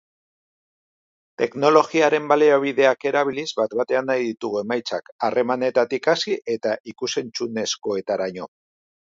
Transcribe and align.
Teknologiaren 1.41 2.25
baliabideak 2.31 3.05
erabiliz 3.09 3.45
bat-batean 3.59 4.09
nahi 4.13 4.25
ditugu 4.31 4.59
emaitzak, 4.63 5.13
harremanetatik 5.29 6.11
hasi 6.15 6.35
eta 6.57 6.75
ikus-entzunezkoetaraino. 6.95 8.51